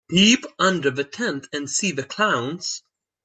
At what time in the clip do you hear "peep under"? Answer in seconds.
0.09-0.89